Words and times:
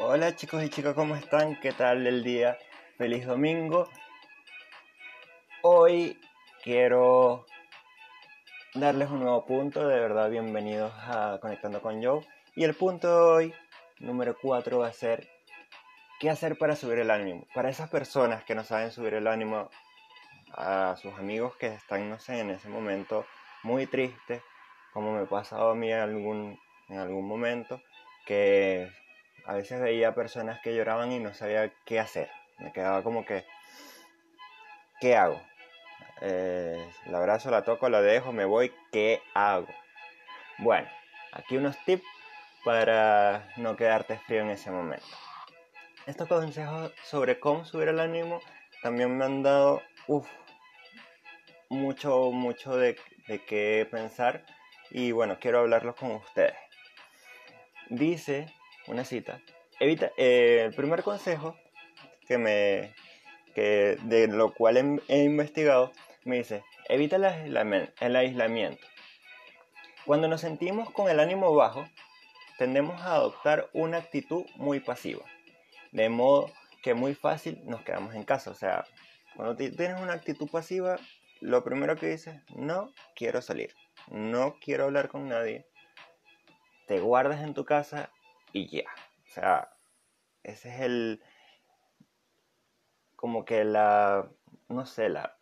Hola 0.00 0.36
chicos 0.36 0.62
y 0.62 0.68
chicas, 0.70 0.94
¿cómo 0.94 1.16
están? 1.16 1.56
¿Qué 1.56 1.72
tal 1.72 2.06
el 2.06 2.22
día? 2.22 2.56
Feliz 2.98 3.26
domingo. 3.26 3.88
Hoy 5.62 6.20
quiero 6.62 7.46
darles 8.74 9.10
un 9.10 9.18
nuevo 9.18 9.44
punto, 9.44 9.88
de 9.88 9.98
verdad 9.98 10.30
bienvenidos 10.30 10.92
a 10.98 11.38
Conectando 11.40 11.82
con 11.82 12.00
Joe. 12.00 12.24
Y 12.54 12.62
el 12.62 12.74
punto 12.74 13.08
de 13.08 13.20
hoy, 13.20 13.54
número 13.98 14.36
4, 14.40 14.78
va 14.78 14.86
a 14.86 14.92
ser 14.92 15.28
¿qué 16.20 16.30
hacer 16.30 16.56
para 16.58 16.76
subir 16.76 17.00
el 17.00 17.10
ánimo? 17.10 17.48
Para 17.52 17.68
esas 17.68 17.90
personas 17.90 18.44
que 18.44 18.54
no 18.54 18.62
saben 18.62 18.92
subir 18.92 19.14
el 19.14 19.26
ánimo 19.26 19.68
a 20.52 20.94
sus 20.96 21.12
amigos 21.14 21.56
que 21.56 21.74
están, 21.74 22.08
no 22.08 22.20
sé, 22.20 22.38
en 22.38 22.50
ese 22.50 22.68
momento 22.68 23.26
muy 23.64 23.88
tristes, 23.88 24.42
como 24.92 25.12
me 25.12 25.22
ha 25.22 25.26
pasado 25.26 25.72
a 25.72 25.74
mí 25.74 25.90
en 25.90 25.98
algún, 25.98 26.60
en 26.88 26.98
algún 26.98 27.26
momento, 27.26 27.82
que 28.26 28.92
a 29.48 29.54
veces 29.54 29.80
veía 29.80 30.14
personas 30.14 30.60
que 30.60 30.76
lloraban 30.76 31.10
y 31.10 31.18
no 31.18 31.32
sabía 31.32 31.72
qué 31.86 31.98
hacer. 31.98 32.30
Me 32.58 32.70
quedaba 32.70 33.02
como 33.02 33.24
que, 33.24 33.46
¿qué 35.00 35.16
hago? 35.16 35.40
Eh, 36.20 36.86
la 37.06 37.16
abrazo, 37.16 37.50
la 37.50 37.64
toco, 37.64 37.88
la 37.88 38.02
dejo, 38.02 38.30
me 38.30 38.44
voy, 38.44 38.74
¿qué 38.92 39.22
hago? 39.32 39.66
Bueno, 40.58 40.86
aquí 41.32 41.56
unos 41.56 41.82
tips 41.86 42.04
para 42.62 43.48
no 43.56 43.74
quedarte 43.74 44.18
frío 44.18 44.42
en 44.42 44.50
ese 44.50 44.70
momento. 44.70 45.06
Estos 46.06 46.28
consejos 46.28 46.92
sobre 47.04 47.40
cómo 47.40 47.64
subir 47.64 47.88
el 47.88 48.00
ánimo 48.00 48.40
también 48.82 49.16
me 49.16 49.24
han 49.24 49.42
dado 49.42 49.80
mucho, 51.70 52.32
mucho 52.32 52.76
de, 52.76 52.98
de 53.28 53.42
qué 53.46 53.88
pensar 53.90 54.44
y 54.90 55.12
bueno, 55.12 55.38
quiero 55.40 55.60
hablarlos 55.60 55.94
con 55.94 56.10
ustedes. 56.10 56.54
Dice 57.88 58.52
una 58.88 59.04
cita. 59.04 59.40
Evita, 59.80 60.10
eh, 60.16 60.64
el 60.66 60.74
primer 60.74 61.02
consejo 61.02 61.56
que 62.26 62.38
me, 62.38 62.94
que 63.54 63.96
de 64.02 64.26
lo 64.28 64.52
cual 64.52 65.00
he, 65.08 65.18
investigado, 65.22 65.92
me 66.24 66.38
dice, 66.38 66.64
evita 66.88 67.16
el 67.16 67.24
aislamiento, 67.24 67.92
el 68.00 68.16
aislamiento. 68.16 68.86
Cuando 70.04 70.26
nos 70.26 70.40
sentimos 70.40 70.90
con 70.90 71.10
el 71.10 71.20
ánimo 71.20 71.54
bajo, 71.54 71.86
tendemos 72.58 73.00
a 73.02 73.14
adoptar 73.14 73.68
una 73.72 73.98
actitud 73.98 74.44
muy 74.56 74.80
pasiva, 74.80 75.24
de 75.92 76.08
modo 76.08 76.50
que 76.82 76.94
muy 76.94 77.14
fácil 77.14 77.60
nos 77.64 77.82
quedamos 77.82 78.14
en 78.14 78.24
casa. 78.24 78.50
O 78.50 78.54
sea, 78.54 78.84
cuando 79.36 79.54
tienes 79.54 80.00
una 80.00 80.14
actitud 80.14 80.48
pasiva, 80.50 80.96
lo 81.40 81.62
primero 81.62 81.96
que 81.96 82.06
dices, 82.08 82.40
no 82.56 82.92
quiero 83.14 83.42
salir, 83.42 83.74
no 84.08 84.56
quiero 84.60 84.84
hablar 84.84 85.08
con 85.08 85.28
nadie, 85.28 85.66
te 86.86 87.00
guardas 87.00 87.42
en 87.42 87.54
tu 87.54 87.64
casa 87.64 88.10
y 88.52 88.68
ya. 88.68 88.90
O 89.24 89.30
sea, 89.32 89.76
ese 90.42 90.74
es 90.74 90.80
el, 90.80 91.22
como 93.16 93.44
que 93.44 93.64
la, 93.64 94.30
no 94.68 94.86
sé, 94.86 95.08
la, 95.08 95.38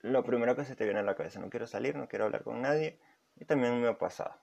lo 0.00 0.22
primero 0.24 0.54
que 0.54 0.64
se 0.64 0.76
te 0.76 0.84
viene 0.84 1.00
a 1.00 1.04
la 1.04 1.16
cabeza, 1.16 1.40
no 1.40 1.50
quiero 1.50 1.66
salir, 1.66 1.96
no 1.96 2.08
quiero 2.08 2.26
hablar 2.26 2.44
con 2.44 2.62
nadie, 2.62 3.00
y 3.36 3.44
también 3.44 3.80
me 3.80 3.88
ha 3.88 3.98
pasado. 3.98 4.34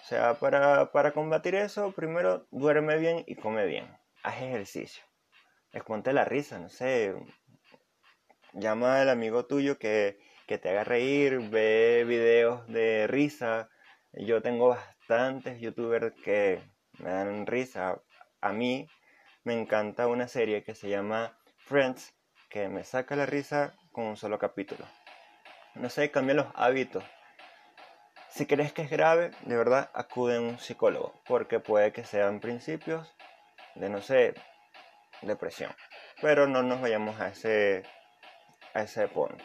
O 0.00 0.04
sea, 0.04 0.34
para, 0.34 0.92
para 0.92 1.12
combatir 1.12 1.54
eso, 1.54 1.92
primero 1.92 2.46
duerme 2.50 2.98
bien 2.98 3.24
y 3.26 3.36
come 3.36 3.66
bien, 3.66 3.86
haz 4.22 4.36
ejercicio, 4.42 5.04
exponte 5.72 6.12
la 6.12 6.24
risa, 6.24 6.58
no 6.58 6.68
sé, 6.68 7.14
llama 8.54 9.00
al 9.00 9.10
amigo 9.10 9.46
tuyo 9.46 9.78
que, 9.78 10.18
que 10.46 10.58
te 10.58 10.70
haga 10.70 10.84
reír, 10.84 11.50
ve 11.50 12.04
videos 12.06 12.66
de 12.68 13.06
risa, 13.06 13.68
yo 14.12 14.42
tengo 14.42 14.76
bastantes 15.08 15.58
youtubers 15.58 16.12
que 16.22 16.62
me 16.98 17.10
dan 17.10 17.46
risa. 17.46 18.02
A 18.42 18.52
mí 18.52 18.86
me 19.42 19.54
encanta 19.54 20.06
una 20.06 20.28
serie 20.28 20.62
que 20.62 20.74
se 20.74 20.90
llama 20.90 21.38
Friends, 21.56 22.14
que 22.50 22.68
me 22.68 22.84
saca 22.84 23.16
la 23.16 23.24
risa 23.24 23.74
con 23.90 24.04
un 24.04 24.16
solo 24.18 24.38
capítulo. 24.38 24.84
No 25.74 25.88
sé, 25.88 26.10
cambia 26.10 26.34
los 26.34 26.48
hábitos. 26.54 27.02
Si 28.28 28.44
crees 28.44 28.74
que 28.74 28.82
es 28.82 28.90
grave, 28.90 29.30
de 29.46 29.56
verdad 29.56 29.90
acude 29.94 30.36
a 30.36 30.40
un 30.42 30.58
psicólogo, 30.58 31.14
porque 31.26 31.58
puede 31.58 31.90
que 31.92 32.04
sean 32.04 32.40
principios 32.40 33.10
de, 33.76 33.88
no 33.88 34.02
sé, 34.02 34.34
depresión. 35.22 35.74
Pero 36.20 36.46
no 36.46 36.62
nos 36.62 36.82
vayamos 36.82 37.18
a 37.18 37.28
ese, 37.28 37.82
a 38.74 38.82
ese 38.82 39.08
punto. 39.08 39.42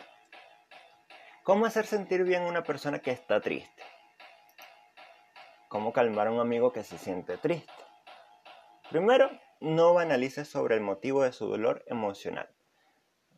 ¿Cómo 1.44 1.66
hacer 1.66 1.85
sentir 1.85 2.25
bien 2.25 2.44
a 2.44 2.47
una 2.47 2.63
persona 2.63 3.00
que 3.00 3.12
está 3.12 3.40
triste? 3.40 3.84
Cómo 5.73 5.91
calmar 5.91 6.28
a 6.28 6.31
un 6.31 6.39
amigo 6.39 6.72
que 6.72 6.84
se 6.84 7.00
siente 7.00 7.35
triste. 7.39 7.73
Primero, 8.91 9.31
no 9.59 9.95
banalices 9.95 10.47
sobre 10.47 10.75
el 10.75 10.81
motivo 10.81 11.23
de 11.23 11.34
su 11.34 11.47
dolor 11.47 11.84
emocional. 11.88 12.47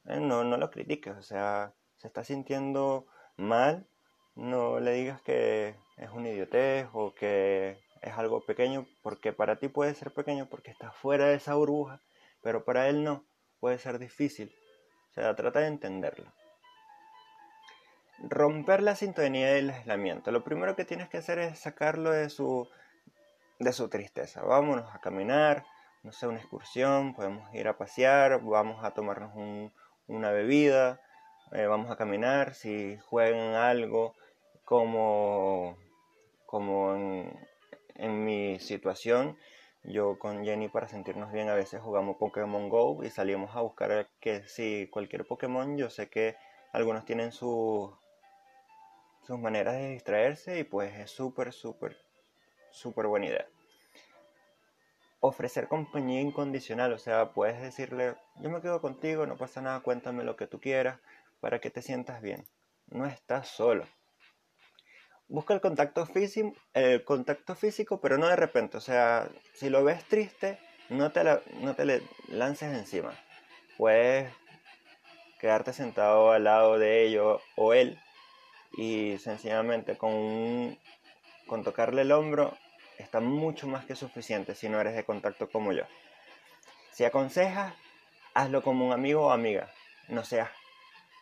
Eh, 0.03 0.19
no, 0.19 0.43
no 0.43 0.57
lo 0.57 0.69
critiques, 0.69 1.15
o 1.15 1.21
sea, 1.21 1.73
se 1.95 2.07
está 2.07 2.25
sintiendo 2.25 3.07
mal, 3.37 3.87
no 4.35 4.81
le 4.81 4.91
digas 4.91 5.21
que 5.21 5.77
es 5.95 6.09
un 6.09 6.27
idiotez 6.27 6.89
o 6.91 7.15
que 7.15 7.79
es 8.01 8.13
algo 8.17 8.41
pequeño, 8.45 8.85
porque 9.01 9.31
para 9.31 9.57
ti 9.57 9.69
puede 9.69 9.93
ser 9.93 10.13
pequeño 10.13 10.49
porque 10.49 10.71
estás 10.71 10.93
fuera 10.93 11.27
de 11.27 11.35
esa 11.35 11.55
burbuja, 11.55 12.01
pero 12.41 12.65
para 12.65 12.89
él 12.89 13.05
no, 13.05 13.25
puede 13.61 13.77
ser 13.77 13.97
difícil. 13.97 14.53
O 15.11 15.13
sea, 15.13 15.33
trata 15.37 15.61
de 15.61 15.67
entenderlo 15.67 16.33
romper 18.19 18.81
la 18.81 18.95
sintonía 18.95 19.53
del 19.53 19.69
aislamiento. 19.69 20.31
Lo 20.31 20.43
primero 20.43 20.75
que 20.75 20.85
tienes 20.85 21.09
que 21.09 21.17
hacer 21.17 21.39
es 21.39 21.59
sacarlo 21.59 22.11
de 22.11 22.29
su, 22.29 22.67
de 23.59 23.73
su 23.73 23.89
tristeza. 23.89 24.43
Vámonos 24.43 24.93
a 24.93 24.99
caminar, 24.99 25.65
no 26.03 26.11
sé, 26.11 26.27
una 26.27 26.39
excursión, 26.39 27.13
podemos 27.13 27.53
ir 27.53 27.67
a 27.67 27.77
pasear, 27.77 28.41
vamos 28.41 28.83
a 28.83 28.91
tomarnos 28.91 29.31
una 30.07 30.31
bebida, 30.31 31.01
eh, 31.51 31.65
vamos 31.65 31.91
a 31.91 31.97
caminar, 31.97 32.53
si 32.53 32.97
juegan 33.09 33.55
algo 33.55 34.15
como, 34.63 35.77
como 36.45 36.95
en, 36.95 37.47
en 37.95 38.25
mi 38.25 38.59
situación. 38.59 39.37
Yo 39.83 40.17
con 40.17 40.43
Jenny 40.43 40.67
para 40.67 40.87
sentirnos 40.87 41.31
bien 41.31 41.47
a 41.49 41.53
veces 41.53 41.79
jugamos 41.79 42.17
Pokémon 42.17 42.69
Go 42.69 43.03
y 43.03 43.11
salimos 43.11 43.55
a 43.55 43.61
buscar 43.61 44.07
que 44.19 44.43
si 44.47 44.87
cualquier 44.87 45.27
Pokémon, 45.27 45.77
yo 45.77 45.91
sé 45.91 46.09
que 46.09 46.35
algunos 46.73 47.05
tienen 47.05 47.31
sus 47.31 47.91
sus 49.25 49.39
maneras 49.39 49.75
de 49.75 49.91
distraerse 49.91 50.59
y 50.59 50.63
pues 50.63 50.93
es 50.95 51.11
súper, 51.11 51.51
súper, 51.51 51.97
súper 52.71 53.07
buena 53.07 53.27
idea. 53.27 53.47
Ofrecer 55.19 55.67
compañía 55.67 56.21
incondicional, 56.21 56.93
o 56.93 56.99
sea, 56.99 57.31
puedes 57.31 57.59
decirle, 57.59 58.15
yo 58.41 58.49
me 58.51 58.61
quedo 58.61 58.81
contigo, 58.81 59.25
no 59.25 59.37
pasa 59.37 59.61
nada, 59.61 59.79
cuéntame 59.79 60.23
lo 60.23 60.35
que 60.35 60.45
tú 60.45 60.59
quieras 60.59 60.99
para 61.39 61.59
que 61.59 61.71
te 61.71 61.81
sientas 61.81 62.21
bien. 62.21 62.45
No 62.87 63.07
estás 63.07 63.47
solo. 63.47 63.85
Busca 65.27 65.55
el 65.55 65.61
contacto 65.61 66.05
físico, 66.05 66.53
el 66.73 67.03
contacto 67.03 67.55
físico, 67.55 67.99
pero 67.99 68.19
no 68.19 68.27
de 68.27 68.35
repente. 68.35 68.77
O 68.77 68.81
sea, 68.81 69.27
si 69.55 69.71
lo 69.71 69.83
ves 69.83 70.03
triste, 70.05 70.59
no 70.89 71.11
te, 71.11 71.23
no 71.61 71.73
te 71.75 71.85
le 71.85 72.03
lances 72.27 72.71
encima. 72.77 73.11
Puedes 73.77 74.31
quedarte 75.39 75.73
sentado 75.73 76.31
al 76.31 76.43
lado 76.43 76.77
de 76.77 77.03
ellos 77.03 77.41
o 77.55 77.73
él 77.73 77.99
y 78.77 79.17
sencillamente 79.19 79.97
con, 79.97 80.77
con 81.47 81.63
tocarle 81.63 82.01
el 82.01 82.11
hombro 82.11 82.57
está 82.97 83.19
mucho 83.19 83.67
más 83.67 83.85
que 83.85 83.95
suficiente 83.95 84.55
si 84.55 84.69
no 84.69 84.79
eres 84.79 84.95
de 84.95 85.05
contacto 85.05 85.49
como 85.49 85.71
yo. 85.71 85.83
Si 86.91 87.03
aconsejas, 87.03 87.73
hazlo 88.33 88.61
como 88.61 88.85
un 88.85 88.93
amigo 88.93 89.27
o 89.27 89.31
amiga, 89.31 89.71
no 90.07 90.23
seas 90.23 90.49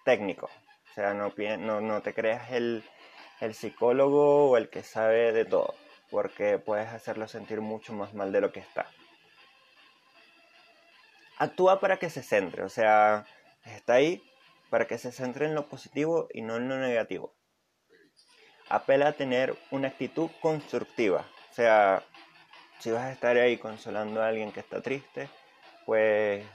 técnico, 0.04 0.50
o 0.92 0.94
sea, 0.94 1.14
no, 1.14 1.34
no, 1.60 1.82
no 1.82 2.02
te 2.02 2.14
creas 2.14 2.52
el, 2.52 2.84
el 3.40 3.54
psicólogo 3.54 4.50
o 4.50 4.58
el 4.58 4.70
que 4.70 4.84
sabe 4.84 5.32
de 5.32 5.46
todo, 5.46 5.74
porque 6.10 6.60
puedes 6.60 6.90
hacerlo 6.90 7.28
sentir 7.28 7.62
mucho 7.62 7.94
más 7.94 8.14
mal 8.14 8.32
de 8.32 8.42
lo 8.42 8.52
que 8.52 8.60
está. 8.60 8.88
Actúa 11.38 11.80
para 11.80 11.98
que 11.98 12.10
se 12.10 12.22
centre, 12.22 12.64
o 12.64 12.70
sea, 12.70 13.26
está 13.66 13.94
ahí 13.94 14.24
para 14.70 14.86
que 14.86 14.98
se 14.98 15.12
centre 15.12 15.46
en 15.46 15.56
lo 15.56 15.68
positivo 15.68 16.28
y 16.34 16.42
no 16.42 16.58
en 16.58 16.70
lo 16.70 16.78
negativo 16.78 17.34
apela 18.69 19.10
a 19.10 19.13
tener 19.13 19.56
una 19.71 19.89
actitud 19.89 20.30
constructiva. 20.42 21.25
O 21.51 21.54
sea, 21.54 22.04
si 22.80 22.92
vas 22.92 23.04
a 23.04 23.12
estar 23.12 23.38
ahí 23.38 23.57
consolando 23.57 24.21
a 24.21 24.27
alguien 24.27 24.51
que 24.51 24.60
está 24.60 24.81
triste, 24.81 25.30
pues 25.86 26.45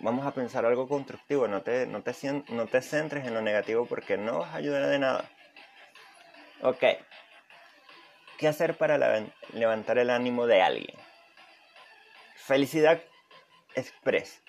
vamos 0.00 0.26
a 0.26 0.32
pensar 0.32 0.64
algo 0.64 0.88
constructivo. 0.88 1.48
No 1.48 1.62
te, 1.62 1.86
no 1.86 2.02
te, 2.02 2.12
no 2.48 2.66
te 2.66 2.82
centres 2.82 3.26
en 3.26 3.34
lo 3.34 3.42
negativo 3.42 3.86
porque 3.86 4.16
no 4.16 4.40
vas 4.40 4.54
a 4.54 4.56
ayudar 4.56 4.86
de 4.86 4.98
nada. 4.98 5.24
Ok. 6.62 6.84
¿Qué 8.38 8.48
hacer 8.48 8.76
para 8.76 8.98
levantar 9.52 9.98
el 9.98 10.10
ánimo 10.10 10.46
de 10.46 10.62
alguien? 10.62 10.96
Felicidad 12.36 13.00
Express. 13.74 14.42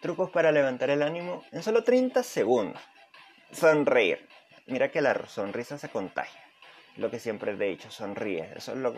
Trucos 0.00 0.30
para 0.30 0.50
levantar 0.50 0.90
el 0.90 1.02
ánimo 1.02 1.44
en 1.52 1.62
solo 1.62 1.84
30 1.84 2.22
segundos. 2.22 2.82
Sonreír 3.52 4.26
mira 4.70 4.90
que 4.90 5.00
la 5.00 5.14
sonrisa 5.26 5.78
se 5.78 5.88
contagia. 5.88 6.40
Lo 6.96 7.10
que 7.10 7.18
siempre 7.18 7.52
he 7.52 7.56
dicho, 7.56 7.90
sonríe. 7.90 8.52
Eso 8.56 8.72
es 8.72 8.78
lo, 8.78 8.94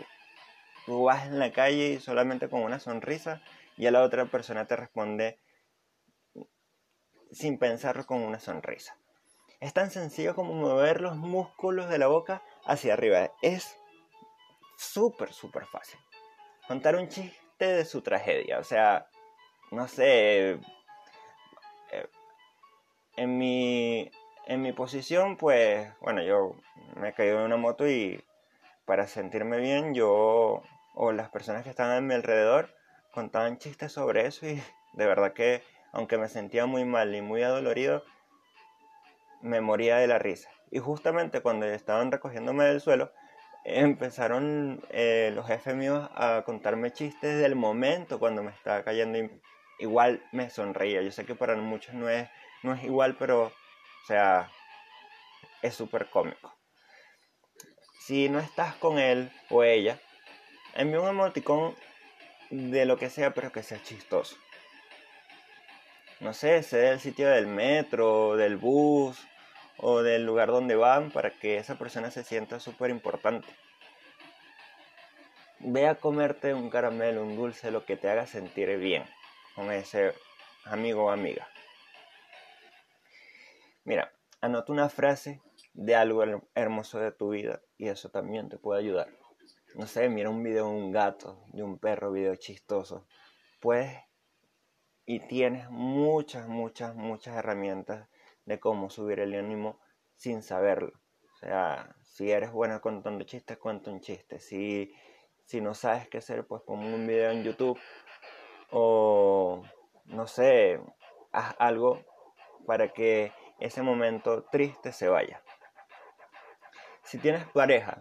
tú 0.85 1.03
vas 1.03 1.27
en 1.27 1.39
la 1.39 1.51
calle 1.51 1.89
y 1.89 1.99
solamente 1.99 2.49
con 2.49 2.61
una 2.61 2.79
sonrisa 2.79 3.41
y 3.77 3.87
a 3.87 3.91
la 3.91 4.01
otra 4.03 4.25
persona 4.25 4.65
te 4.65 4.75
responde 4.75 5.39
sin 7.31 7.57
pensar 7.57 8.05
con 8.05 8.21
una 8.21 8.39
sonrisa. 8.39 8.97
Es 9.59 9.73
tan 9.73 9.91
sencillo 9.91 10.35
como 10.35 10.53
mover 10.53 11.01
los 11.01 11.15
músculos 11.15 11.89
de 11.89 11.97
la 11.97 12.07
boca 12.07 12.43
hacia 12.65 12.93
arriba. 12.93 13.31
Es 13.41 13.77
súper, 14.77 15.31
súper 15.31 15.65
fácil. 15.65 15.99
Contar 16.67 16.95
un 16.95 17.07
chiste 17.07 17.65
de 17.65 17.85
su 17.85 18.01
tragedia. 18.01 18.59
O 18.59 18.63
sea, 18.63 19.07
no 19.71 19.87
sé. 19.87 20.59
Eh, 21.91 22.09
en 23.15 23.37
mi, 23.37 24.11
en 24.45 24.61
mi 24.61 24.73
posición, 24.73 25.37
pues, 25.37 25.89
bueno, 26.01 26.21
yo 26.23 26.55
me 26.95 27.09
he 27.09 27.13
caído 27.13 27.39
de 27.39 27.45
una 27.45 27.57
moto 27.57 27.87
y 27.87 28.23
para 28.85 29.07
sentirme 29.07 29.59
bien, 29.59 29.93
yo 29.93 30.61
o 30.95 31.11
las 31.11 31.29
personas 31.29 31.63
que 31.63 31.69
estaban 31.69 31.97
a 31.97 32.01
mi 32.01 32.13
alrededor 32.13 32.69
contaban 33.11 33.57
chistes 33.57 33.91
sobre 33.91 34.25
eso 34.25 34.47
y 34.47 34.61
de 34.93 35.05
verdad 35.05 35.33
que, 35.33 35.63
aunque 35.91 36.17
me 36.17 36.27
sentía 36.27 36.65
muy 36.65 36.85
mal 36.85 37.13
y 37.15 37.21
muy 37.21 37.43
adolorido, 37.43 38.03
me 39.41 39.61
moría 39.61 39.97
de 39.97 40.07
la 40.07 40.19
risa. 40.19 40.49
Y 40.71 40.79
justamente 40.79 41.41
cuando 41.41 41.65
estaban 41.65 42.11
recogiéndome 42.11 42.65
del 42.65 42.81
suelo, 42.81 43.11
empezaron 43.63 44.81
eh, 44.89 45.31
los 45.33 45.47
jefes 45.47 45.75
míos 45.75 46.09
a 46.15 46.43
contarme 46.45 46.91
chistes 46.91 47.39
del 47.39 47.55
momento 47.55 48.19
cuando 48.19 48.43
me 48.43 48.51
estaba 48.51 48.83
cayendo. 48.83 49.19
Y 49.19 49.29
igual 49.79 50.23
me 50.31 50.49
sonreía. 50.49 51.01
Yo 51.01 51.11
sé 51.11 51.25
que 51.25 51.35
para 51.35 51.55
muchos 51.55 51.93
no 51.93 52.09
es, 52.09 52.27
no 52.63 52.73
es 52.73 52.83
igual, 52.83 53.15
pero, 53.17 53.51
o 54.03 54.05
sea, 54.05 54.51
es 55.61 55.75
súper 55.75 56.09
cómico. 56.09 56.53
Si 58.05 58.27
no 58.27 58.39
estás 58.39 58.75
con 58.75 58.99
él 58.99 59.31
o 59.49 59.63
ella, 59.63 59.99
envía 60.75 60.99
un 60.99 61.07
emoticón 61.07 61.75
de 62.49 62.85
lo 62.85 62.97
que 62.97 63.09
sea, 63.09 63.33
pero 63.33 63.51
que 63.51 63.63
sea 63.63 63.81
chistoso. 63.81 64.35
No 66.19 66.33
sé, 66.33 66.63
sea 66.63 66.91
del 66.91 66.99
sitio 66.99 67.29
del 67.29 67.47
metro, 67.47 68.35
del 68.35 68.57
bus, 68.57 69.17
o 69.77 70.01
del 70.01 70.25
lugar 70.25 70.49
donde 70.49 70.75
van 70.75 71.11
para 71.11 71.31
que 71.31 71.57
esa 71.57 71.77
persona 71.77 72.11
se 72.11 72.23
sienta 72.23 72.59
súper 72.59 72.89
importante. 72.89 73.47
Ve 75.59 75.87
a 75.87 75.95
comerte 75.95 76.53
un 76.53 76.69
caramelo, 76.69 77.23
un 77.23 77.35
dulce, 77.35 77.71
lo 77.71 77.85
que 77.85 77.97
te 77.97 78.09
haga 78.09 78.27
sentir 78.27 78.77
bien 78.77 79.05
con 79.55 79.71
ese 79.71 80.13
amigo 80.65 81.05
o 81.05 81.09
amiga. 81.09 81.47
Mira, 83.85 84.13
anota 84.39 84.71
una 84.71 84.87
frase 84.87 85.41
de 85.73 85.95
algo 85.95 86.23
hermoso 86.55 86.99
de 86.99 87.11
tu 87.11 87.29
vida 87.29 87.61
y 87.77 87.89
eso 87.89 88.09
también 88.09 88.47
te 88.47 88.57
puede 88.57 88.79
ayudar. 88.79 89.07
No 89.75 89.87
sé, 89.87 90.07
mira 90.07 90.29
un 90.29 90.41
video 90.41 90.67
de 90.67 90.71
un 90.71 90.91
gato, 90.91 91.43
de 91.47 91.63
un 91.63 91.79
perro, 91.79 92.11
video 92.11 92.35
chistoso. 92.35 93.05
Puedes 93.59 93.99
y 95.05 95.19
tienes 95.27 95.69
muchas, 95.69 96.47
muchas, 96.47 96.95
muchas 96.95 97.35
herramientas 97.35 98.07
de 98.45 98.59
cómo 98.59 98.89
subir 98.89 99.19
el 99.19 99.33
ánimo 99.33 99.79
sin 100.15 100.43
saberlo. 100.43 100.93
O 101.33 101.37
sea, 101.39 101.93
si 102.03 102.31
eres 102.31 102.53
bueno 102.53 102.79
contando 102.79 103.25
chistes, 103.25 103.57
cuenta 103.57 103.91
un 103.91 103.99
chiste. 103.99 104.39
Si, 104.39 104.93
si 105.43 105.59
no 105.59 105.73
sabes 105.73 106.07
qué 106.07 106.19
hacer, 106.19 106.47
pues 106.47 106.61
pon 106.61 106.79
un 106.79 107.05
video 107.05 107.31
en 107.31 107.43
YouTube 107.43 107.77
o 108.71 109.61
no 110.05 110.27
sé, 110.27 110.79
haz 111.33 111.55
algo 111.59 112.01
para 112.65 112.93
que 112.93 113.33
ese 113.63 113.81
momento 113.81 114.43
triste 114.51 114.91
se 114.91 115.07
vaya. 115.07 115.41
Si 117.03 117.17
tienes 117.17 117.45
pareja 117.47 117.97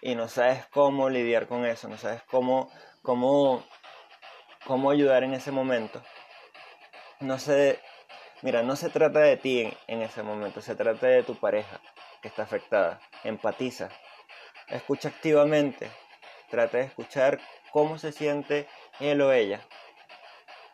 y 0.00 0.14
no 0.14 0.28
sabes 0.28 0.66
cómo 0.68 1.08
lidiar 1.08 1.46
con 1.46 1.64
eso, 1.64 1.88
no 1.88 1.96
sabes 1.96 2.22
cómo, 2.24 2.70
cómo, 3.02 3.64
cómo 4.66 4.90
ayudar 4.90 5.24
en 5.24 5.34
ese 5.34 5.50
momento, 5.50 6.02
no 7.20 7.38
sé, 7.38 7.80
Mira, 8.42 8.64
no 8.64 8.74
se 8.74 8.90
trata 8.90 9.20
de 9.20 9.36
ti 9.36 9.72
en, 9.86 10.02
ese 10.02 10.24
momento, 10.24 10.60
se 10.60 10.74
trata 10.74 11.06
de 11.06 11.22
tu 11.22 11.36
pareja 11.36 11.80
que 12.20 12.26
está 12.26 12.42
afectada. 12.42 13.00
Empatiza, 13.22 13.88
escucha 14.66 15.10
activamente, 15.10 15.88
trata 16.50 16.78
de 16.78 16.84
escuchar 16.84 17.38
cómo 17.70 17.98
se 17.98 18.10
siente 18.10 18.66
él 18.98 19.20
o 19.20 19.32
ella. 19.32 19.60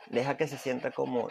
Deja 0.06 0.38
que 0.38 0.48
se 0.48 0.56
sienta 0.56 0.92
como 0.92 1.28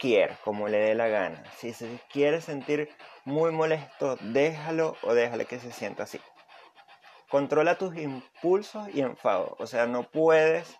quiera, 0.00 0.36
como 0.42 0.66
le 0.66 0.78
dé 0.78 0.94
la 0.94 1.08
gana. 1.08 1.44
Si 1.58 1.72
se 1.72 2.00
quiere 2.10 2.40
sentir 2.40 2.88
muy 3.24 3.52
molesto, 3.52 4.16
déjalo 4.22 4.96
o 5.02 5.14
déjale 5.14 5.44
que 5.44 5.60
se 5.60 5.70
sienta 5.70 6.04
así. 6.04 6.20
Controla 7.28 7.76
tus 7.78 7.96
impulsos 7.96 8.88
y 8.92 9.02
enfados. 9.02 9.52
O 9.58 9.66
sea, 9.66 9.86
no 9.86 10.10
puedes 10.10 10.76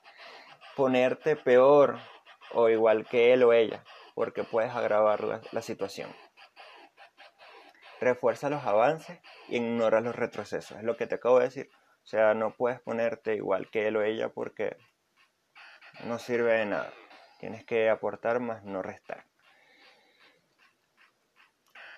ponerte 0.74 1.36
peor 1.36 1.98
o 2.52 2.68
igual 2.68 3.06
que 3.06 3.32
él 3.32 3.44
o 3.44 3.52
ella 3.52 3.84
porque 4.14 4.42
puedes 4.42 4.74
agravar 4.74 5.42
la, 5.52 5.62
situación. 5.62 6.10
Refuerza 8.00 8.50
los 8.50 8.64
avances 8.64 9.20
y 9.48 9.56
ignora 9.56 10.00
los 10.00 10.16
retrocesos. 10.16 10.78
Es 10.78 10.82
lo 10.82 10.96
que 10.96 11.06
te 11.06 11.16
acabo 11.16 11.38
de 11.38 11.44
decir. 11.44 11.70
O 12.02 12.06
sea, 12.06 12.34
no 12.34 12.54
puedes 12.54 12.80
ponerte 12.80 13.36
igual 13.36 13.70
que 13.70 13.86
él 13.86 13.96
o 13.96 14.02
ella 14.02 14.30
porque 14.30 14.76
no 16.04 16.18
sirve 16.18 16.54
de 16.54 16.66
nada. 16.66 16.92
Tienes 17.40 17.64
que 17.64 17.88
aportar 17.88 18.38
más 18.38 18.64
no 18.64 18.82
restar. 18.82 19.24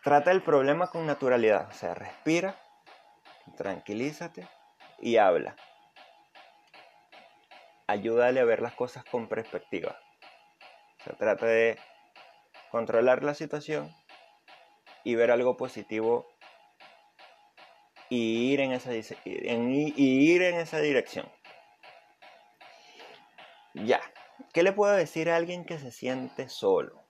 Trata 0.05 0.31
el 0.31 0.41
problema 0.43 0.87
con 0.87 1.05
naturalidad. 1.05 1.69
O 1.69 1.73
sea, 1.73 1.95
respira, 1.95 2.57
tranquilízate 3.57 4.47
y 5.01 5.17
habla. 5.17 5.57
Ayúdale 7.89 8.39
a 8.39 8.45
ver 8.45 8.63
las 8.63 8.75
cosas 8.75 9.05
con 9.05 9.29
perspectiva. 9.29 9.99
O 11.01 11.05
sea, 11.05 11.15
trata 11.15 11.47
de 11.47 11.77
controlar 12.71 13.25
la 13.25 13.35
situación 13.35 13.93
y 15.03 15.17
ver 15.17 15.33
algo 15.33 15.57
positivo 15.57 16.29
y 18.09 18.53
ir 18.53 18.61
en 18.61 18.73
esa, 18.73 18.93
ir 18.95 20.43
en 20.43 20.55
esa 20.55 20.79
dirección. 20.79 21.29
Ya, 23.75 24.01
¿qué 24.53 24.63
le 24.63 24.73
puedo 24.73 24.93
decir 24.93 25.31
a 25.31 25.37
alguien 25.37 25.65
que 25.65 25.79
se 25.79 25.91
siente 25.91 26.49
solo? 26.49 27.03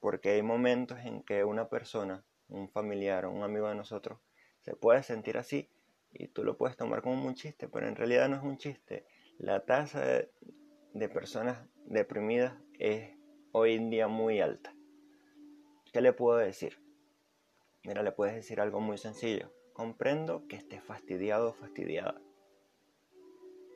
Porque 0.00 0.30
hay 0.30 0.42
momentos 0.42 0.98
en 1.00 1.22
que 1.22 1.44
una 1.44 1.68
persona, 1.68 2.24
un 2.48 2.68
familiar 2.68 3.24
o 3.24 3.30
un 3.30 3.42
amigo 3.42 3.68
de 3.68 3.74
nosotros, 3.74 4.20
se 4.60 4.74
puede 4.74 5.02
sentir 5.02 5.38
así 5.38 5.70
y 6.12 6.28
tú 6.28 6.44
lo 6.44 6.56
puedes 6.56 6.76
tomar 6.76 7.02
como 7.02 7.26
un 7.26 7.34
chiste, 7.34 7.68
pero 7.68 7.86
en 7.88 7.96
realidad 7.96 8.28
no 8.28 8.36
es 8.36 8.42
un 8.42 8.58
chiste. 8.58 9.06
La 9.38 9.64
tasa 9.64 10.00
de, 10.92 11.08
personas 11.08 11.68
deprimidas 11.84 12.54
es 12.78 13.16
hoy 13.52 13.74
en 13.74 13.90
día 13.90 14.08
muy 14.08 14.40
alta. 14.40 14.74
¿Qué 15.92 16.00
le 16.00 16.12
puedo 16.12 16.38
decir? 16.38 16.80
Mira, 17.84 18.02
le 18.02 18.12
puedes 18.12 18.34
decir 18.34 18.60
algo 18.60 18.80
muy 18.80 18.98
sencillo. 18.98 19.52
Comprendo 19.72 20.46
que 20.48 20.56
estés 20.56 20.82
fastidiado 20.82 21.50
o 21.50 21.54
fastidiada 21.54 22.20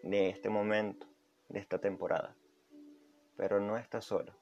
de 0.02 0.30
este 0.30 0.48
momento, 0.48 1.06
de 1.48 1.60
esta 1.60 1.78
temporada. 1.78 2.36
Pero 3.40 3.58
no 3.58 3.78
estás 3.78 4.04
solo. 4.04 4.34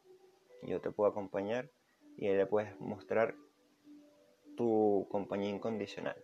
Yo 0.62 0.80
te 0.80 0.90
puedo 0.90 1.08
acompañar 1.08 1.70
y 2.16 2.26
le 2.30 2.46
puedes 2.46 2.78
mostrar 2.80 3.36
tu 4.56 5.06
compañía 5.08 5.50
incondicional. 5.50 6.16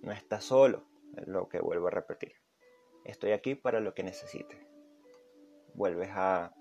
No 0.00 0.10
estás 0.12 0.44
solo, 0.44 0.86
lo 1.26 1.50
que 1.50 1.60
vuelvo 1.60 1.88
a 1.88 1.90
repetir. 1.90 2.32
Estoy 3.04 3.32
aquí 3.32 3.54
para 3.54 3.80
lo 3.80 3.92
que 3.92 4.04
necesites. 4.04 4.58
Vuelves 5.74 6.08
a 6.12 6.54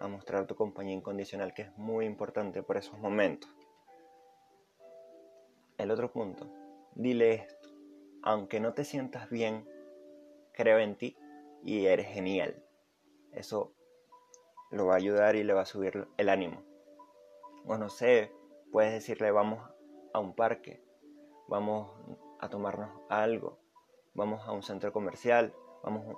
a 0.00 0.08
mostrar 0.08 0.48
tu 0.48 0.56
compañía 0.56 0.94
incondicional, 0.94 1.54
que 1.54 1.62
es 1.62 1.76
muy 1.76 2.04
importante 2.04 2.64
por 2.64 2.76
esos 2.76 2.98
momentos. 2.98 3.48
El 5.76 5.92
otro 5.92 6.10
punto, 6.10 6.50
dile 6.96 7.34
esto, 7.34 7.68
aunque 8.22 8.58
no 8.58 8.74
te 8.74 8.82
sientas 8.82 9.30
bien, 9.30 9.68
creo 10.52 10.80
en 10.80 10.96
ti 10.96 11.16
y 11.62 11.86
eres 11.86 12.08
genial. 12.08 12.67
Eso 13.32 13.72
lo 14.70 14.86
va 14.86 14.94
a 14.94 14.98
ayudar 14.98 15.36
y 15.36 15.44
le 15.44 15.54
va 15.54 15.62
a 15.62 15.66
subir 15.66 16.08
el 16.16 16.28
ánimo. 16.28 16.62
O 17.66 17.76
no 17.76 17.88
sé, 17.88 18.32
puedes 18.72 18.92
decirle 18.92 19.30
vamos 19.30 19.68
a 20.12 20.20
un 20.20 20.34
parque, 20.34 20.82
vamos 21.48 21.92
a 22.40 22.48
tomarnos 22.48 22.90
algo, 23.08 23.58
vamos 24.14 24.46
a 24.46 24.52
un 24.52 24.62
centro 24.62 24.92
comercial, 24.92 25.54
vamos, 25.82 26.16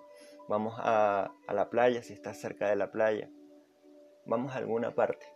vamos 0.48 0.74
a, 0.78 1.32
a 1.46 1.54
la 1.54 1.70
playa 1.70 2.02
si 2.02 2.12
estás 2.12 2.40
cerca 2.40 2.68
de 2.68 2.76
la 2.76 2.90
playa 2.92 3.30
vamos 4.30 4.52
a 4.52 4.58
alguna 4.58 4.94
parte. 4.94 5.26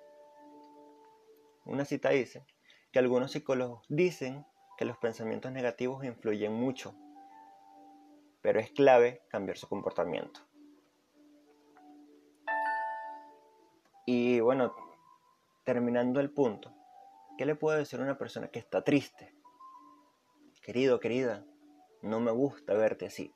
Una 1.64 1.85
cita 1.85 2.11
dice 2.11 2.47
que 2.93 2.99
algunos 2.99 3.33
psicólogos 3.33 3.85
dicen 3.88 4.47
que 4.76 4.85
los 4.85 4.99
pensamientos 4.99 5.50
negativos 5.52 6.04
influyen 6.04 6.52
mucho, 6.52 6.95
pero 8.43 8.61
es 8.61 8.71
clave 8.71 9.23
cambiar 9.28 9.57
su 9.57 9.69
comportamiento. 9.69 10.40
Y 14.06 14.40
bueno, 14.40 14.75
terminando 15.64 16.20
el 16.20 16.30
punto, 16.30 16.75
¿qué 17.38 17.46
le 17.46 17.54
puedo 17.56 17.78
decir 17.78 18.00
a 18.00 18.02
una 18.02 18.18
persona 18.18 18.49
que 18.49 18.58
está 18.58 18.82
triste? 18.82 19.34
Querido, 20.62 21.00
querida, 21.00 21.46
no 22.02 22.20
me 22.20 22.30
gusta 22.30 22.75
verte 22.75 23.06
así. 23.06 23.34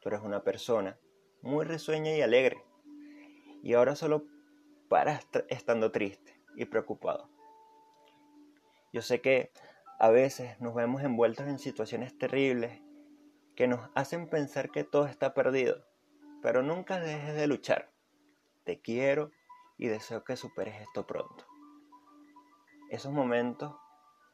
Tú 0.00 0.08
eres 0.08 0.20
una 0.20 0.42
persona 0.42 0.98
muy 1.42 1.64
risueña 1.64 2.16
y 2.16 2.22
alegre. 2.22 2.64
Y 3.62 3.74
ahora 3.74 3.94
solo 3.94 4.24
paras 4.88 5.26
estando 5.48 5.92
triste 5.92 6.40
y 6.56 6.64
preocupado. 6.64 7.30
Yo 8.92 9.02
sé 9.02 9.20
que 9.20 9.52
a 10.00 10.10
veces 10.10 10.60
nos 10.60 10.74
vemos 10.74 11.02
envueltos 11.02 11.46
en 11.46 11.58
situaciones 11.58 12.18
terribles 12.18 12.80
que 13.54 13.68
nos 13.68 13.90
hacen 13.94 14.28
pensar 14.28 14.70
que 14.70 14.84
todo 14.84 15.06
está 15.06 15.34
perdido, 15.34 15.84
pero 16.42 16.62
nunca 16.62 16.98
dejes 16.98 17.34
de 17.34 17.46
luchar. 17.46 17.92
Te 18.64 18.80
quiero 18.80 19.30
y 19.78 19.86
deseo 19.86 20.24
que 20.24 20.36
superes 20.36 20.80
esto 20.80 21.06
pronto. 21.06 21.46
Esos 22.90 23.12
momentos 23.12 23.74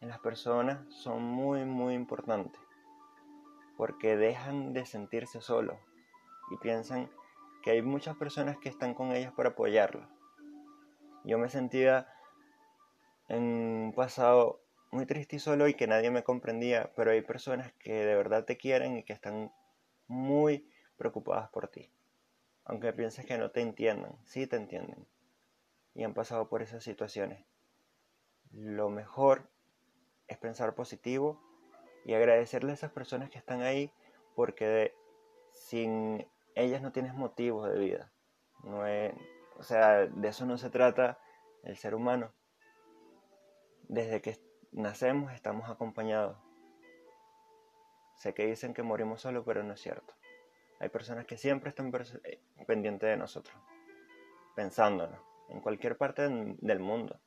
en 0.00 0.08
las 0.08 0.18
personas 0.18 0.80
son 0.94 1.22
muy 1.22 1.64
muy 1.64 1.94
importantes 1.94 2.60
porque 3.76 4.16
dejan 4.16 4.72
de 4.72 4.86
sentirse 4.86 5.40
solos 5.40 5.78
y 6.50 6.56
piensan 6.56 7.10
que 7.62 7.72
hay 7.72 7.82
muchas 7.82 8.16
personas 8.16 8.56
que 8.58 8.68
están 8.68 8.94
con 8.94 9.12
ellas 9.12 9.32
para 9.32 9.50
apoyarlas. 9.50 10.08
Yo 11.24 11.38
me 11.38 11.48
sentía 11.48 12.06
en 13.28 13.42
un 13.42 13.92
pasado 13.96 14.60
muy 14.92 15.06
triste 15.06 15.36
y 15.36 15.38
solo 15.38 15.66
y 15.66 15.74
que 15.74 15.86
nadie 15.86 16.10
me 16.10 16.22
comprendía, 16.22 16.92
pero 16.94 17.10
hay 17.10 17.22
personas 17.22 17.72
que 17.80 17.92
de 17.92 18.14
verdad 18.14 18.44
te 18.44 18.56
quieren 18.56 18.96
y 18.96 19.02
que 19.02 19.12
están 19.12 19.50
muy 20.06 20.70
preocupadas 20.96 21.48
por 21.50 21.68
ti. 21.68 21.90
Aunque 22.64 22.92
pienses 22.92 23.26
que 23.26 23.38
no 23.38 23.50
te 23.50 23.60
entiendan, 23.60 24.16
sí 24.24 24.46
te 24.46 24.56
entienden. 24.56 25.06
Y 25.94 26.04
han 26.04 26.14
pasado 26.14 26.48
por 26.48 26.62
esas 26.62 26.82
situaciones. 26.82 27.44
Lo 28.50 28.88
mejor 28.88 29.50
es 30.28 30.38
pensar 30.38 30.74
positivo 30.74 31.40
y 32.04 32.14
agradecerle 32.14 32.72
a 32.72 32.74
esas 32.74 32.92
personas 32.92 33.30
que 33.30 33.38
están 33.38 33.62
ahí 33.62 33.92
porque 34.34 34.94
sin 35.52 36.26
ellas 36.54 36.82
no 36.82 36.92
tienes 36.92 37.14
motivos 37.14 37.70
de 37.70 37.78
vida. 37.78 38.12
No 38.62 38.86
es, 38.86 39.14
o 39.56 39.62
sea, 39.62 40.06
de 40.06 40.28
eso 40.28 40.46
no 40.46 40.58
se 40.58 40.70
trata 40.70 41.18
el 41.62 41.76
ser 41.76 41.94
humano. 41.94 42.32
Desde 43.88 44.20
que 44.20 44.38
nacemos 44.72 45.32
estamos 45.32 45.68
acompañados. 45.70 46.36
Sé 48.16 48.34
que 48.34 48.46
dicen 48.46 48.74
que 48.74 48.82
morimos 48.82 49.20
solos, 49.20 49.44
pero 49.46 49.62
no 49.62 49.74
es 49.74 49.80
cierto. 49.80 50.14
Hay 50.80 50.88
personas 50.88 51.26
que 51.26 51.36
siempre 51.36 51.68
están 51.70 51.92
pendientes 52.66 53.08
de 53.08 53.16
nosotros, 53.16 53.56
pensándonos, 54.54 55.20
en 55.48 55.60
cualquier 55.60 55.96
parte 55.96 56.28
del 56.28 56.80
mundo. 56.80 57.20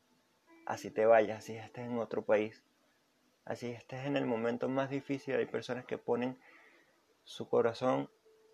Así 0.65 0.91
te 0.91 1.05
vayas, 1.05 1.39
así 1.39 1.55
estés 1.55 1.85
en 1.85 1.97
otro 1.97 2.25
país, 2.25 2.63
así 3.45 3.71
estés 3.71 4.05
en 4.05 4.17
el 4.17 4.25
momento 4.25 4.67
más 4.67 4.89
difícil, 4.89 5.35
hay 5.35 5.45
personas 5.45 5.85
que 5.85 5.97
ponen 5.97 6.37
su 7.23 7.47
corazón 7.47 8.09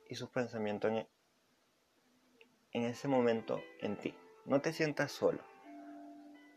y 0.09 0.15
sus 0.15 0.29
pensamientos 0.29 0.91
en, 0.91 1.07
en 2.71 2.83
ese 2.83 3.07
momento 3.07 3.61
en 3.79 3.97
ti. 3.97 4.13
No 4.45 4.61
te 4.61 4.73
sientas 4.73 5.11
solo, 5.11 5.39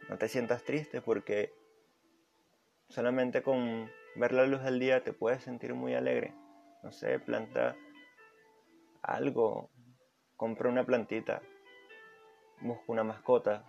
no 0.09 0.19
te 0.19 0.29
sientas 0.29 0.65
triste 0.65 1.01
porque 1.01 1.53
Solamente 2.89 3.43
con 3.43 3.91
ver 4.15 4.33
la 4.33 4.47
luz 4.47 4.63
del 4.63 4.79
día 4.79 5.03
te 5.03 5.13
puedes 5.13 5.43
sentir 5.43 5.75
muy 5.75 5.95
alegre. 5.95 6.33
No 6.83 6.93
sé, 6.93 7.19
planta 7.19 7.77
algo, 9.03 9.71
compra 10.37 10.69
una 10.69 10.85
plantita, 10.85 11.43
busca 12.61 12.85
una 12.87 13.05
mascota. 13.05 13.65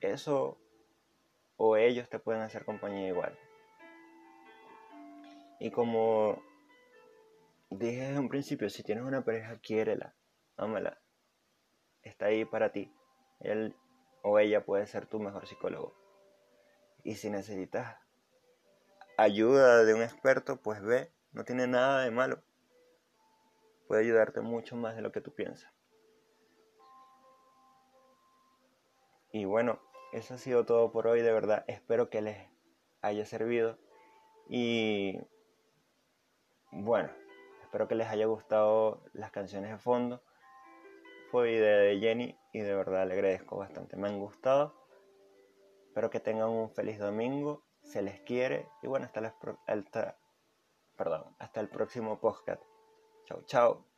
Eso 0.00 0.58
o 1.56 1.76
ellos 1.76 2.08
te 2.08 2.18
pueden 2.18 2.42
hacer 2.42 2.64
compañía 2.64 3.08
igual. 3.08 3.38
Y 5.58 5.70
como 5.70 6.42
dije 7.68 8.00
desde 8.00 8.18
un 8.18 8.30
principio, 8.30 8.70
si 8.70 8.82
tienes 8.82 9.04
una 9.04 9.24
pareja, 9.24 9.58
quiérela, 9.58 10.14
ámala. 10.56 10.98
Está 12.02 12.26
ahí 12.26 12.46
para 12.46 12.72
ti. 12.72 12.94
Él 13.40 13.76
o 14.22 14.38
ella 14.38 14.64
puede 14.64 14.86
ser 14.86 15.06
tu 15.06 15.20
mejor 15.20 15.46
psicólogo. 15.46 15.94
Y 17.04 17.16
si 17.16 17.30
necesitas 17.30 17.98
ayuda 19.16 19.84
de 19.84 19.94
un 19.94 20.02
experto, 20.02 20.60
pues 20.60 20.82
ve, 20.82 21.12
no 21.32 21.44
tiene 21.44 21.66
nada 21.66 22.04
de 22.04 22.10
malo. 22.10 22.42
Puede 23.86 24.02
ayudarte 24.02 24.40
mucho 24.40 24.76
más 24.76 24.96
de 24.96 25.02
lo 25.02 25.12
que 25.12 25.20
tú 25.20 25.34
piensas. 25.34 25.72
Y 29.32 29.44
bueno, 29.44 29.80
eso 30.12 30.34
ha 30.34 30.38
sido 30.38 30.66
todo 30.66 30.90
por 30.92 31.06
hoy, 31.06 31.22
de 31.22 31.32
verdad. 31.32 31.64
Espero 31.68 32.10
que 32.10 32.20
les 32.20 32.48
haya 33.02 33.24
servido. 33.24 33.78
Y 34.48 35.18
bueno, 36.72 37.10
espero 37.62 37.86
que 37.88 37.94
les 37.94 38.08
haya 38.08 38.26
gustado 38.26 39.02
las 39.12 39.30
canciones 39.30 39.70
de 39.70 39.78
fondo. 39.78 40.22
Fue 41.30 41.52
idea 41.52 41.76
de 41.76 42.00
Jenny 42.00 42.36
y 42.52 42.60
de 42.60 42.74
verdad 42.74 43.06
le 43.06 43.14
agradezco 43.14 43.56
bastante. 43.56 43.96
Me 43.96 44.08
han 44.08 44.18
gustado. 44.18 44.74
Espero 45.86 46.10
que 46.10 46.20
tengan 46.20 46.48
un 46.48 46.70
feliz 46.70 46.98
domingo, 46.98 47.64
se 47.82 48.02
les 48.02 48.20
quiere 48.20 48.68
y 48.82 48.86
bueno, 48.86 49.06
hasta, 49.06 49.20
hasta, 49.66 50.18
perdón, 50.96 51.24
hasta 51.38 51.60
el 51.60 51.68
próximo 51.68 52.20
podcast. 52.20 52.62
Chao, 53.24 53.42
chao. 53.42 53.89